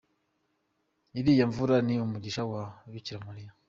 [1.19, 3.51] Iriya mvura ni umugisha wa Bikira Mariya.